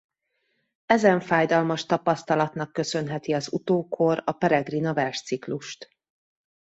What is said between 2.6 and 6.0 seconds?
köszönheti az utókor a Peregrina-versciklust.